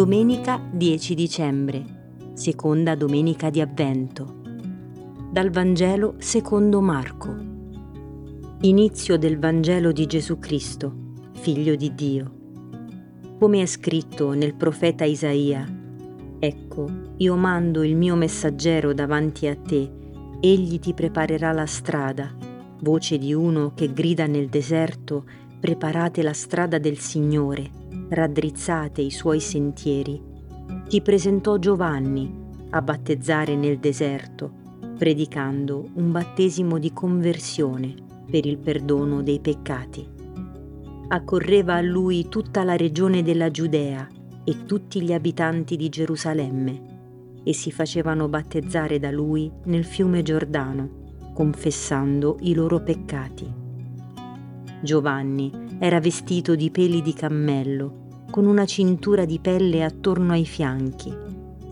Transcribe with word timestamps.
Domenica 0.00 0.58
10 0.72 1.14
dicembre, 1.14 1.84
seconda 2.32 2.94
domenica 2.94 3.50
di 3.50 3.60
Avvento. 3.60 4.40
Dal 5.30 5.50
Vangelo 5.50 6.14
secondo 6.16 6.80
Marco. 6.80 7.36
Inizio 8.62 9.18
del 9.18 9.38
Vangelo 9.38 9.92
di 9.92 10.06
Gesù 10.06 10.38
Cristo, 10.38 10.94
figlio 11.32 11.74
di 11.74 11.94
Dio. 11.94 12.32
Come 13.38 13.60
è 13.60 13.66
scritto 13.66 14.32
nel 14.32 14.54
profeta 14.54 15.04
Isaia, 15.04 15.68
Ecco, 16.38 16.88
io 17.18 17.36
mando 17.36 17.82
il 17.82 17.94
mio 17.94 18.14
messaggero 18.14 18.94
davanti 18.94 19.48
a 19.48 19.54
te, 19.54 19.92
egli 20.40 20.78
ti 20.78 20.94
preparerà 20.94 21.52
la 21.52 21.66
strada. 21.66 22.34
Voce 22.80 23.18
di 23.18 23.34
uno 23.34 23.74
che 23.74 23.92
grida 23.92 24.24
nel 24.24 24.48
deserto, 24.48 25.26
preparate 25.60 26.22
la 26.22 26.32
strada 26.32 26.78
del 26.78 26.96
Signore 26.96 27.79
raddrizzate 28.10 29.00
i 29.00 29.10
suoi 29.10 29.40
sentieri, 29.40 30.20
ti 30.88 31.00
presentò 31.00 31.58
Giovanni 31.58 32.48
a 32.70 32.82
battezzare 32.82 33.54
nel 33.56 33.78
deserto, 33.78 34.52
predicando 34.98 35.88
un 35.94 36.10
battesimo 36.10 36.78
di 36.78 36.92
conversione 36.92 37.94
per 38.28 38.46
il 38.46 38.58
perdono 38.58 39.22
dei 39.22 39.40
peccati. 39.40 40.06
Accorreva 41.08 41.76
a 41.76 41.80
lui 41.80 42.28
tutta 42.28 42.64
la 42.64 42.76
regione 42.76 43.22
della 43.22 43.50
Giudea 43.50 44.06
e 44.44 44.64
tutti 44.66 45.00
gli 45.02 45.12
abitanti 45.12 45.76
di 45.76 45.88
Gerusalemme, 45.88 46.88
e 47.42 47.54
si 47.54 47.72
facevano 47.72 48.28
battezzare 48.28 48.98
da 48.98 49.10
lui 49.10 49.50
nel 49.64 49.84
fiume 49.84 50.22
Giordano, 50.22 50.98
confessando 51.32 52.36
i 52.40 52.54
loro 52.54 52.80
peccati. 52.80 53.50
Giovanni 54.82 55.69
era 55.82 55.98
vestito 55.98 56.54
di 56.54 56.70
peli 56.70 57.00
di 57.00 57.14
cammello, 57.14 58.24
con 58.30 58.44
una 58.44 58.66
cintura 58.66 59.24
di 59.24 59.38
pelle 59.38 59.82
attorno 59.82 60.32
ai 60.32 60.44
fianchi. 60.44 61.10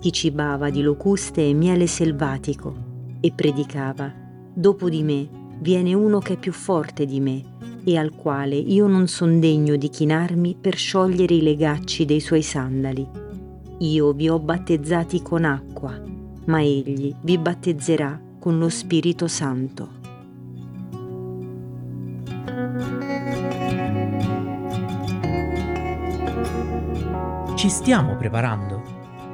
Si 0.00 0.10
cibava 0.10 0.70
di 0.70 0.82
locuste 0.82 1.48
e 1.48 1.54
miele 1.54 1.86
selvatico 1.86 2.74
e 3.20 3.30
predicava, 3.30 4.12
dopo 4.52 4.90
di 4.90 5.04
me 5.04 5.28
viene 5.60 5.94
uno 5.94 6.18
che 6.18 6.32
è 6.32 6.36
più 6.36 6.50
forte 6.50 7.06
di 7.06 7.20
me 7.20 7.42
e 7.84 7.96
al 7.96 8.12
quale 8.16 8.56
io 8.56 8.88
non 8.88 9.06
son 9.06 9.38
degno 9.38 9.76
di 9.76 9.88
chinarmi 9.88 10.56
per 10.60 10.74
sciogliere 10.74 11.34
i 11.34 11.40
legacci 11.40 12.04
dei 12.04 12.20
suoi 12.20 12.42
sandali. 12.42 13.06
Io 13.78 14.12
vi 14.12 14.28
ho 14.28 14.40
battezzati 14.40 15.22
con 15.22 15.44
acqua, 15.44 15.96
ma 16.46 16.60
egli 16.60 17.14
vi 17.22 17.38
battezzerà 17.38 18.20
con 18.40 18.58
lo 18.58 18.68
Spirito 18.68 19.28
Santo. 19.28 20.01
Ci 27.62 27.68
stiamo 27.68 28.16
preparando? 28.16 28.82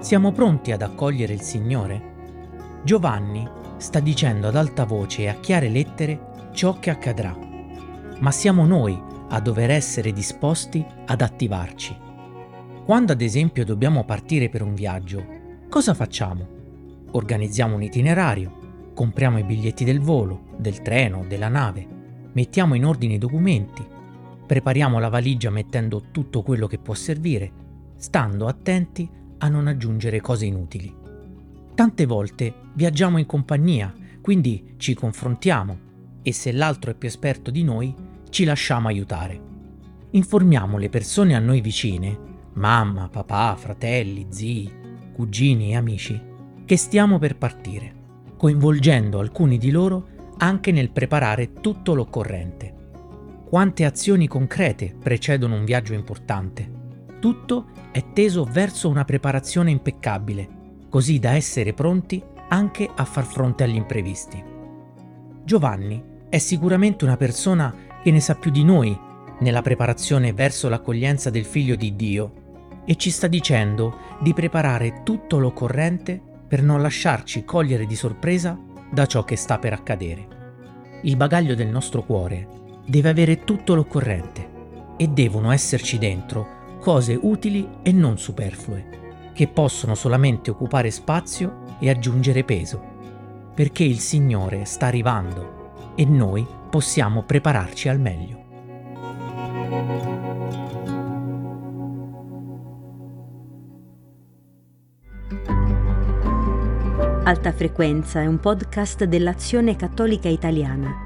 Siamo 0.00 0.32
pronti 0.32 0.72
ad 0.72 0.82
accogliere 0.82 1.32
il 1.32 1.42
Signore? 1.42 2.80
Giovanni 2.82 3.48
sta 3.76 4.00
dicendo 4.00 4.48
ad 4.48 4.56
alta 4.56 4.84
voce 4.84 5.22
e 5.22 5.28
a 5.28 5.34
chiare 5.34 5.68
lettere 5.68 6.50
ciò 6.52 6.76
che 6.80 6.90
accadrà, 6.90 7.38
ma 8.18 8.30
siamo 8.32 8.66
noi 8.66 9.00
a 9.28 9.38
dover 9.38 9.70
essere 9.70 10.10
disposti 10.10 10.84
ad 11.04 11.20
attivarci. 11.20 11.96
Quando 12.84 13.12
ad 13.12 13.20
esempio 13.20 13.64
dobbiamo 13.64 14.02
partire 14.02 14.48
per 14.48 14.62
un 14.62 14.74
viaggio, 14.74 15.24
cosa 15.68 15.94
facciamo? 15.94 16.48
Organizziamo 17.12 17.76
un 17.76 17.82
itinerario, 17.84 18.90
compriamo 18.92 19.38
i 19.38 19.44
biglietti 19.44 19.84
del 19.84 20.00
volo, 20.00 20.46
del 20.56 20.82
treno, 20.82 21.24
della 21.28 21.48
nave, 21.48 21.86
mettiamo 22.32 22.74
in 22.74 22.86
ordine 22.86 23.14
i 23.14 23.18
documenti, 23.18 23.86
prepariamo 24.44 24.98
la 24.98 25.10
valigia 25.10 25.50
mettendo 25.50 26.06
tutto 26.10 26.42
quello 26.42 26.66
che 26.66 26.78
può 26.78 26.94
servire 26.94 27.62
stando 27.96 28.46
attenti 28.46 29.08
a 29.38 29.48
non 29.48 29.66
aggiungere 29.66 30.20
cose 30.20 30.46
inutili. 30.46 30.94
Tante 31.74 32.06
volte 32.06 32.54
viaggiamo 32.74 33.18
in 33.18 33.26
compagnia, 33.26 33.92
quindi 34.20 34.74
ci 34.76 34.94
confrontiamo 34.94 35.78
e 36.22 36.32
se 36.32 36.52
l'altro 36.52 36.90
è 36.90 36.94
più 36.94 37.08
esperto 37.08 37.50
di 37.50 37.62
noi, 37.62 37.94
ci 38.30 38.44
lasciamo 38.44 38.88
aiutare. 38.88 39.40
Informiamo 40.10 40.78
le 40.78 40.88
persone 40.88 41.34
a 41.34 41.38
noi 41.38 41.60
vicine, 41.60 42.18
mamma, 42.54 43.08
papà, 43.08 43.54
fratelli, 43.56 44.26
zii, 44.30 44.72
cugini 45.12 45.70
e 45.70 45.76
amici, 45.76 46.20
che 46.64 46.76
stiamo 46.76 47.18
per 47.18 47.36
partire, 47.36 47.94
coinvolgendo 48.36 49.20
alcuni 49.20 49.58
di 49.58 49.70
loro 49.70 50.08
anche 50.38 50.72
nel 50.72 50.90
preparare 50.90 51.52
tutto 51.52 51.94
l'occorrente. 51.94 52.74
Quante 53.48 53.84
azioni 53.84 54.26
concrete 54.26 54.94
precedono 55.00 55.54
un 55.54 55.64
viaggio 55.64 55.94
importante? 55.94 56.75
Tutto 57.20 57.66
è 57.90 58.12
teso 58.12 58.44
verso 58.44 58.88
una 58.88 59.04
preparazione 59.04 59.70
impeccabile, 59.70 60.48
così 60.88 61.18
da 61.18 61.32
essere 61.32 61.72
pronti 61.72 62.22
anche 62.48 62.88
a 62.94 63.04
far 63.04 63.24
fronte 63.24 63.64
agli 63.64 63.74
imprevisti. 63.74 64.42
Giovanni 65.44 66.02
è 66.28 66.38
sicuramente 66.38 67.04
una 67.04 67.16
persona 67.16 67.74
che 68.02 68.10
ne 68.10 68.20
sa 68.20 68.34
più 68.34 68.50
di 68.50 68.64
noi 68.64 68.96
nella 69.40 69.62
preparazione 69.62 70.32
verso 70.32 70.68
l'accoglienza 70.68 71.30
del 71.30 71.44
figlio 71.44 71.76
di 71.76 71.96
Dio 71.96 72.44
e 72.84 72.96
ci 72.96 73.10
sta 73.10 73.26
dicendo 73.26 73.98
di 74.20 74.32
preparare 74.32 75.02
tutto 75.02 75.38
l'occorrente 75.38 76.20
per 76.46 76.62
non 76.62 76.80
lasciarci 76.80 77.44
cogliere 77.44 77.86
di 77.86 77.96
sorpresa 77.96 78.58
da 78.90 79.06
ciò 79.06 79.24
che 79.24 79.36
sta 79.36 79.58
per 79.58 79.72
accadere. 79.72 80.28
Il 81.02 81.16
bagaglio 81.16 81.54
del 81.54 81.68
nostro 81.68 82.04
cuore 82.04 82.48
deve 82.86 83.08
avere 83.08 83.44
tutto 83.44 83.74
l'occorrente 83.74 84.54
e 84.96 85.08
devono 85.08 85.50
esserci 85.50 85.98
dentro 85.98 86.55
cose 86.86 87.18
utili 87.20 87.68
e 87.82 87.90
non 87.90 88.16
superflue, 88.16 89.30
che 89.32 89.48
possono 89.48 89.96
solamente 89.96 90.52
occupare 90.52 90.92
spazio 90.92 91.74
e 91.80 91.90
aggiungere 91.90 92.44
peso, 92.44 92.80
perché 93.56 93.82
il 93.82 93.98
Signore 93.98 94.64
sta 94.66 94.86
arrivando 94.86 95.94
e 95.96 96.04
noi 96.04 96.46
possiamo 96.70 97.24
prepararci 97.24 97.88
al 97.88 97.98
meglio. 97.98 98.44
Alta 107.24 107.50
Frequenza 107.50 108.20
è 108.20 108.26
un 108.26 108.38
podcast 108.38 109.02
dell'Azione 109.06 109.74
Cattolica 109.74 110.28
Italiana 110.28 111.05